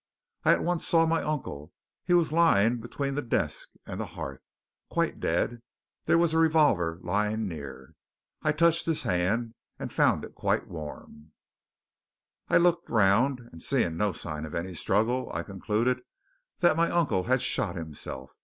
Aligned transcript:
I 0.43 0.53
at 0.53 0.63
once 0.63 0.87
saw 0.87 1.05
my 1.05 1.21
uncle 1.21 1.71
he 2.03 2.15
was 2.15 2.31
lying 2.31 2.79
between 2.79 3.13
the 3.13 3.21
desk 3.21 3.69
and 3.85 3.99
the 4.01 4.07
hearth, 4.17 4.41
quite 4.89 5.19
dead. 5.19 5.61
There 6.05 6.17
was 6.17 6.33
a 6.33 6.39
revolver 6.39 6.97
lying 7.03 7.47
near. 7.47 7.93
I 8.41 8.51
touched 8.51 8.87
his 8.87 9.03
hand 9.03 9.53
and 9.77 9.93
found 9.93 10.23
it 10.25 10.29
was 10.31 10.37
quite 10.41 10.67
warm. 10.67 11.33
"'"I 12.49 12.57
looked 12.57 12.89
round, 12.89 13.41
and 13.51 13.61
seeing 13.61 13.95
no 13.95 14.11
sign 14.11 14.43
of 14.43 14.55
any 14.55 14.73
struggle, 14.73 15.31
I 15.31 15.43
concluded 15.43 16.01
that 16.61 16.75
my 16.75 16.89
uncle 16.89 17.25
had 17.25 17.43
shot 17.43 17.75
himself. 17.75 18.33